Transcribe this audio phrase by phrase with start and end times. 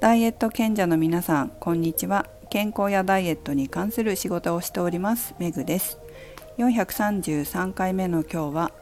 [0.00, 2.24] ダイエット賢者の皆さんこんにちは。
[2.48, 5.98] 健康やダイエットに関する仕事をしておりますメグです。
[6.56, 8.72] 433回目の今日は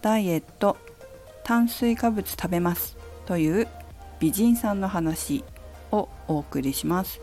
[0.00, 0.78] ダイエット
[1.42, 2.96] 炭水化物食べます
[3.26, 3.68] という
[4.20, 5.44] 美人さんの話
[5.92, 7.20] をお送りします。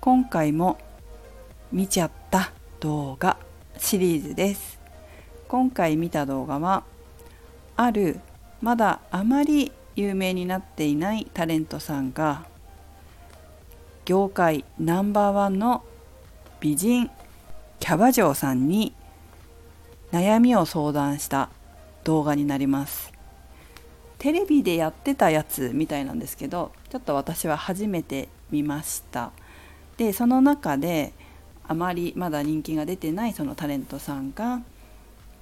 [0.00, 0.78] 今回も
[1.72, 3.38] 見ちゃった動画
[3.76, 4.78] シリーズです。
[5.48, 6.84] 今回見た動画は
[7.74, 8.20] ある
[8.62, 12.44] まだあまり有名になっていないタレントさんが
[14.04, 15.84] 業界ナンバーワンの
[16.60, 17.10] 美人
[17.80, 18.92] キャバ嬢さんに
[20.12, 21.48] 悩みを相談した
[22.04, 23.12] 動画になります。
[24.18, 29.32] テレビでやってたやつみたいなんですけどちょっと私は初めて見ました。
[29.96, 31.14] でその中で
[31.66, 34.60] あまりまだ人気が出てないそのタレントさんが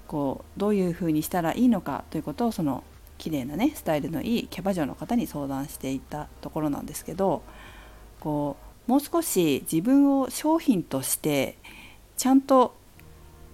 [0.07, 2.85] こうどういうふうにしたらいいのかということをその
[3.25, 7.43] 綺麗なねスタイルのいいキャバ嬢の方に相談していたところなんですけど
[8.21, 11.57] こうもう少し自分を商品として
[12.19, 12.75] ちゃんと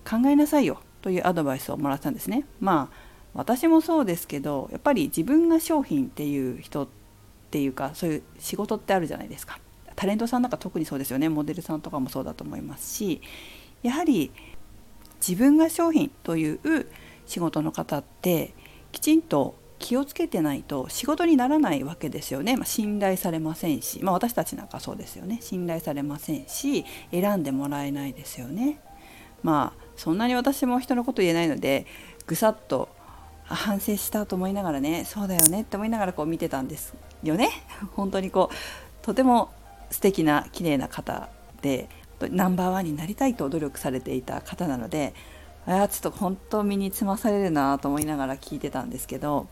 [0.04, 2.46] 考えなさいよというアドバイスをもらったんですね。
[2.58, 2.96] まあ
[3.32, 6.88] 私もそうですけどやっぱり自分が商品っていう人っ
[7.52, 9.60] ていうかそういう仕事ってあるじゃないですか。
[9.94, 13.20] タレントさんなんか特にそうですよねモデルさんとかもそうだと思いますし
[13.82, 14.32] やはり
[15.20, 16.86] 自分が商品という
[17.26, 18.54] 仕事の方って
[18.92, 25.38] きちんと気をつけてないと仕事にならないわけですよね、まあ、信頼されませんし、まあ、私たちなんかそうですよね。
[25.40, 28.78] 信頼されませんし選んでもらえないですよね。
[29.42, 31.86] まあそんなに私も人のこと言えないので
[32.26, 32.88] ぐさっと
[33.44, 37.48] 反省したと思いながらねそうだよねって思いながらこう見てたんですよね。
[37.96, 39.50] 本当にこうとても
[39.90, 41.30] 素敵な綺麗な方
[41.62, 41.88] で
[42.20, 45.14] ナンバーワンになりたいと努力されていた方なので
[45.66, 49.46] あちょっと本当身につまされるなと思いながら聞いてたんですけど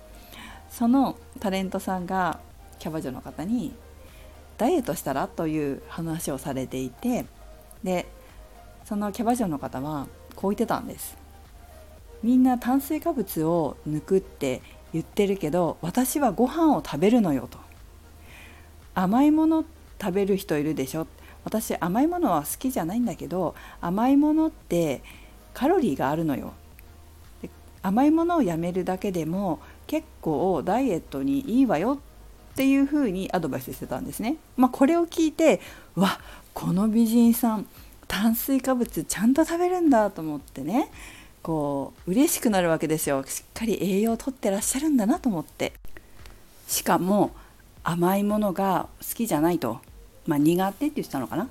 [0.71, 2.41] そのタレントさんが
[2.79, 3.75] キャバ嬢の方に
[4.57, 7.27] ダイエットしたらという話をされていて
[7.83, 8.07] で
[8.85, 11.17] そのキャバ嬢の方はこう言ってたんです
[12.23, 14.63] みんな炭水化物を抜くって
[14.93, 17.59] 言ってるけど私はご飯を食べるのよと
[18.95, 19.65] 甘いもの
[20.01, 21.07] 食べる人いるでしょ
[21.45, 25.03] 私甘いものは好きじゃないんだけど甘いものって
[25.55, 26.53] カロリーがあるのよ
[27.83, 32.01] 甘いものをやめるだけでも結構ダイエットにいいわよ
[32.53, 34.37] っていうふうにアドバイスしてたんですね。
[34.57, 35.61] まあ、これを聞いて
[35.95, 36.21] わ
[36.55, 37.67] この美人さん
[38.09, 40.91] 炭水化物ちゃんと食べるんだと思ってね。
[41.43, 43.25] こう嬉しくなるわけですよ。
[43.27, 45.73] しっかり栄養をとってらっしゃるんだなと思って。
[46.67, 47.31] しかも
[47.85, 49.81] 甘いものが好きじゃないと、
[50.27, 51.49] まあ、苦手って言ってたのかな。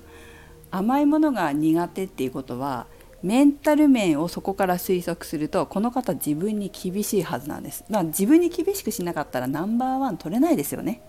[0.70, 2.86] 甘いものが苦手っていうことは
[3.22, 11.02] メンタル面をそこから推測するとこの方自分に厳しいはずなんです、まあ、自分に厳しくしなかったらナンバーワン取れないですよね。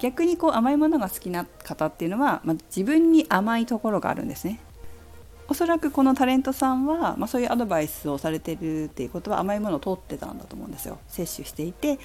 [0.00, 4.58] 逆にこう甘いものが好きな方っていうのは、まあ、自分に甘いところがあるんですね。
[5.46, 10.98] おそらくこのタレントさんは、まあ、そういうアドバイスをされてるっていうことは甘いものを取ってたんだと思うんですよ。
[11.08, 11.98] 摂取していて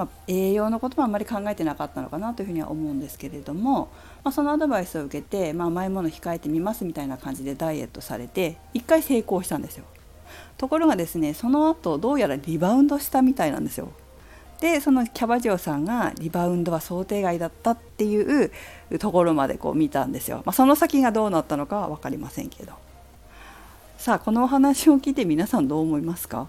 [0.00, 3.90] まあ、栄養のこともあんまり考えてなかったのかなというふうには思うんですけれども、
[4.24, 9.84] まあ、そのアドバイスを受けて、まあ、甘いもの控えてみますみたいな感じでダイエットされて1回成功したんですよ。
[10.56, 13.90] ところがですねその後どうやらリバウンドしたみたいなんですよ。
[14.58, 18.50] でそのキャバ嬢さんがリバウンドは想定外だったっていう
[18.98, 22.72] ところまでこう見たんですよ、まあ、その先がどうなったのかは分かりませんけど。
[23.98, 26.48] さあこのお話を聞いて皆さんどう思いますか？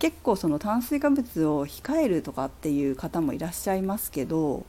[0.00, 4.64] 結構その炭水化物を控えるとかっていう方もいらっしゃいますけど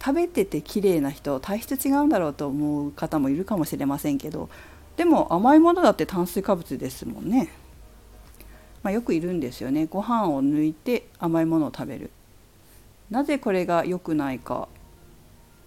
[0.00, 4.50] 食べてて綺麗な人体質違うんだろうと思う方もいるかもしれませんけど
[4.96, 7.50] でも甘いものだって炭水化物ですもんね、
[8.82, 9.86] まあ、よくいるんですよね。
[9.86, 12.10] ご飯を抜いて甘いものを食べる。
[13.10, 14.68] なぜこれが良くないか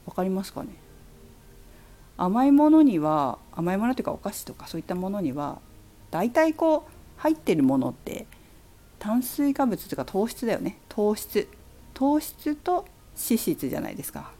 [0.05, 0.69] 分かりますかね？
[2.17, 5.59] 甘いものには甘いものというかお菓子とかそういったものには
[6.11, 8.27] 大体こう入ってるものって
[8.99, 10.79] 炭水化物というか糖質だよね。
[10.89, 11.47] 糖質。
[11.93, 12.85] 糖質と
[13.17, 14.31] 脂質じゃないですか。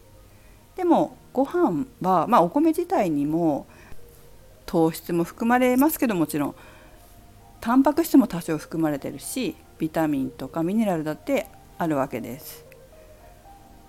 [0.76, 3.66] でもご飯はまあお米自体にも
[4.64, 6.54] 糖質も含まれますけどもちろん
[7.60, 11.48] タンパク質も多少含まれてるしビタミンとかミネラルだって
[11.78, 12.64] あるわけです。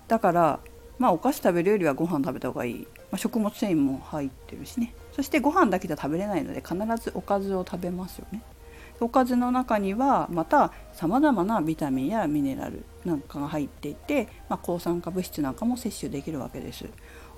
[0.07, 0.59] だから
[0.97, 4.95] まあお菓子食べるよりはご飯食べた方がいい、まあ、食物繊維も入ってるしね。
[5.11, 8.41] そしてご飯だけじゃ食べれないので必ずおかずを食べますよね。
[9.01, 16.85] おかずの中にはまたさまざまなビタミンやミネラルなんかが入っていて、まあ、抗酸化物質なんかも摂取できるわけです。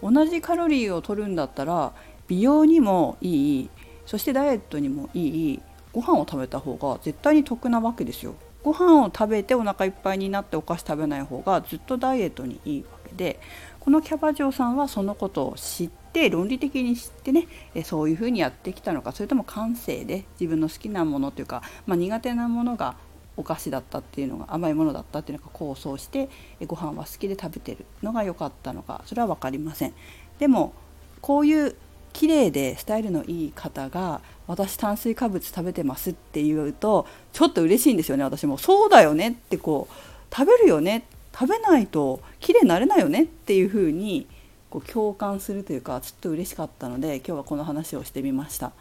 [0.01, 1.93] 同じカロリーを取るんだったら
[2.27, 3.69] 美容にもいい
[4.05, 5.61] そしてダイエットにもいい
[5.93, 8.33] ご飯を食べた方が絶対に得なわけですよ。
[8.63, 13.39] ご飯を食べてお腹いっぱいになってお菓子食べない方がずっとダイエットにいいわけで
[13.79, 17.47] このキャバ嬢さんはそのことを知って論理的に知ってね
[17.83, 22.95] そういうふうにやってきたのかそれとも感性で自分の好きなものというか、まあ、苦手なものが
[23.37, 26.29] お菓子だったっていうのが甘いものだったっていうのが構想して
[26.67, 29.93] ご飯は好きで食べてるのが良かったのかそれは分かりません。
[30.39, 30.73] でも
[31.21, 31.75] こういう
[32.13, 38.57] 綺麗でスタイルのいい方が私炭水化物食べてますって言うとちょっと嬉しいんですよね私も。
[38.57, 44.27] そうだよねってこう食べるよね食べないと綺麗になれないよねっていう風に
[44.71, 48.71] こう共感するというかちょっと嬉しかったので今日はこの話をしてみました。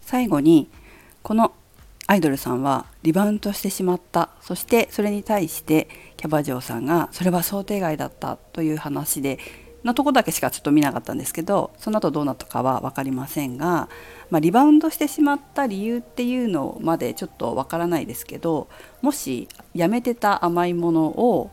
[0.00, 0.68] 最後に
[1.22, 1.52] この
[2.08, 4.30] アイドルさんはリバウンドしてしまった。
[4.40, 9.38] そしてそれに対してキャバ嬢さんがそれは想定外だったという話で
[9.86, 13.88] のとこだけしかちょっと見なかったんですけどその後どうなったかは分かりませんが、
[14.30, 18.68] まあ、リバウンドしてしまった理由っていうのまでちょっと分からないですけど
[19.00, 21.50] もしやめてた甘いものを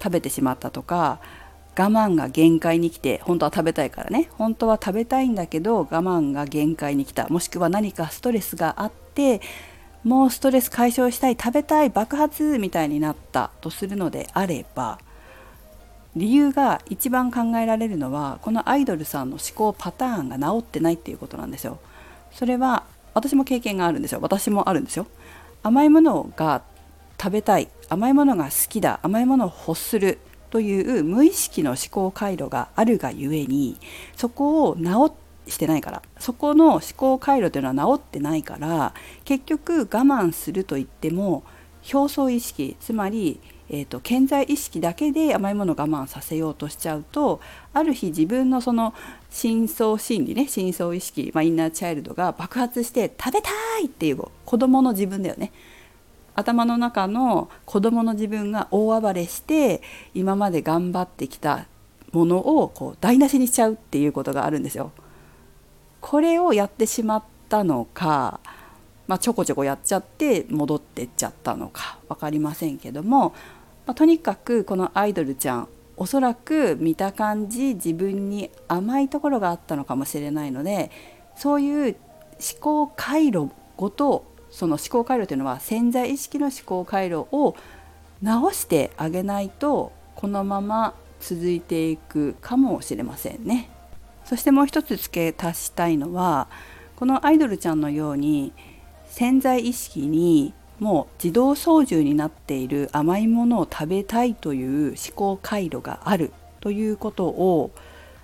[0.00, 1.20] 食べてしまったとか
[1.76, 4.28] 我慢が限界に来て本当は食べたいからね。
[4.38, 7.28] 本当は食べたいんだけど我慢が限界に来た。
[7.28, 9.40] もしくは何かストレスがあって
[10.04, 14.98] もうストレス解消したい食べたい爆発みたいになったとするのであれば
[16.14, 21.78] 理由が一番考えられるのはこのアイドルさんの思考パターンが治ってないっていうことなんですよ。
[22.30, 22.84] それは
[23.14, 24.20] 私も経験があるんですよ。
[24.20, 25.06] 私もあるんですよ。
[25.62, 26.62] 甘いものが
[27.20, 27.68] 食べたい。
[27.88, 29.00] 甘いものが好きだ。
[29.02, 30.18] 甘いものを欲する。
[30.54, 33.76] という無意識の思考回路があるがゆえに
[34.14, 35.12] そこを治
[35.50, 36.02] してないから。
[36.20, 41.42] そこの思考回路というのは治ってないから結局我慢するといっても
[41.92, 47.40] 表層意識つまり、えーと、健在意識だけで甘いものを我慢させようとしちゃうと
[47.72, 48.94] ある日自分のその
[49.30, 53.50] 深層心理ね深層意識、まあ、インナーチャイルドが爆発して食べた
[53.82, 55.50] いっていう子供の自分だよね。
[56.34, 59.82] 頭の中の子供の自分が大暴れして
[60.14, 61.66] 今まで頑張ってきた
[62.12, 64.92] ものをこう台無しにしちゃうっていうことがあるんですよ。
[66.00, 68.40] これをやってしまったのか、
[69.06, 73.34] まあ、ちょこちょこやっちゃって戻ってっちゃったのか分かりませんけども、
[73.86, 80.90] まあ、とにかくこのアイドルちゃんおそらく見た感じ自分に甘いところがあったのかもしれないので
[81.36, 81.96] そういう
[82.34, 84.24] 思考回路ごと
[84.54, 87.56] その思考回路というのは潜在意識の思考回路を
[88.22, 93.68] 直してあげないとこのまま続いていくかもしれませんね。
[94.24, 96.46] そしてもう一つ付け足したいのは
[96.94, 98.52] このアイドルちゃんのように
[99.06, 107.72] 潜在意識にもう自動操縦になっている甘いものを食べたいという思考回路があるということを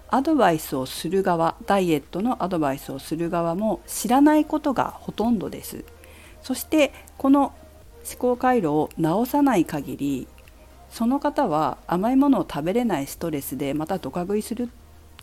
[0.08, 5.84] アドバイスをする側ダイエットのアドバイスをする側も知らないことがほとんどです
[6.42, 7.52] そしてこの
[8.08, 10.28] 思考回路を直さない限り
[10.90, 14.70] その方は甘いものを食べれないストレスでまたドカ食いする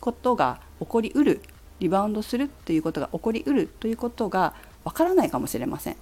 [0.00, 1.42] ことが起こりうる
[1.80, 4.54] リバウンドするということが起こりうるということが
[4.84, 5.96] わからないかもしれません。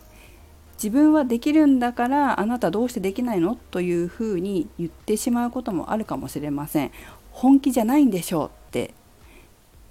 [0.77, 6.93] 自分はできるんだからあなたどうしてできないのというふうに言ってしまうこともあるかもしれません。
[7.33, 8.95] 本気じゃないんでしょうって。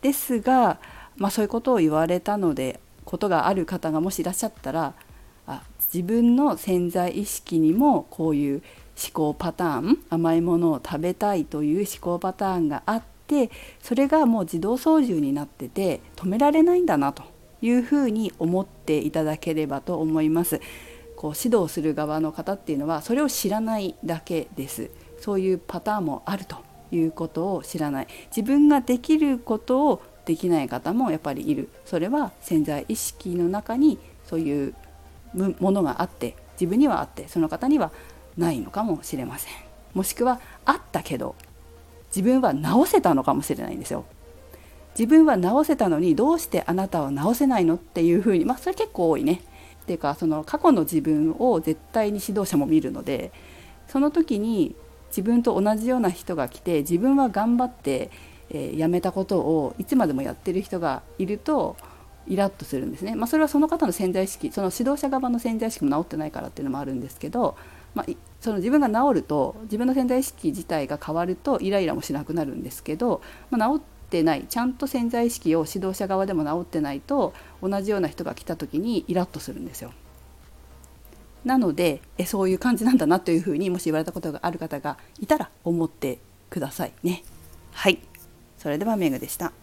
[0.01, 0.79] ですが、
[1.17, 4.93] まあ、そういうことを言われたのでことがある方がもしいらっしゃったら
[5.47, 5.63] あ
[5.93, 8.63] 自分の潜在意識にもこういう
[9.01, 13.49] 思考パターン甘いものを食べたいという思考パターンがあって
[13.81, 17.23] それがもう自動操縦になってて止められないんだなと
[17.61, 20.61] いうふうに思っていただければと思います。
[21.15, 24.89] こう指導する側の方っていうのはそれを知らないだけです。
[25.19, 26.57] そういうパターンもあると
[26.91, 34.75] いうことを知らない自分ができることをできない方もやっぱりいるそれは潜在意識の中にそういう
[35.35, 37.91] ものがあって自分にはあってその方には
[38.37, 39.53] ないのかもしれません
[39.93, 41.35] もしくはあったけど
[42.15, 44.05] 自分は直せたのかもしれないんですよ。
[44.97, 49.41] 自分は直せたのにどうしてあなたは直せないのっていうふうにまあそれ結構多いね。
[49.83, 53.31] っていうかその過去の自分を絶対に指導者も見るので
[53.87, 54.75] その時に
[55.09, 58.09] 自分と同じような人が来て自分は頑張って、
[58.49, 61.75] えー、やめたことをいつまでもやってる人がいると
[62.27, 63.15] イラッとするんですね。
[63.15, 67.57] まあ、それはその方の潜在意識その指導者側の潜在意識も治ってないからっていうのもあるんですけど、
[67.93, 79.91] まあ、その自分が治ると自分の潜在意識自体が変わるとイライラもしなくなるんですけど、まあ、治ってないちゃんと潜在意識を指導者側でも治ってないと同じような人が来た時にイラッとするんですよ。
[81.43, 86.17] なのでえそういう感じなんだなというふうにもし言われたことがある方がいたら思って
[86.49, 87.23] くださいね。
[87.71, 87.99] はい
[88.57, 89.53] それではメグでした。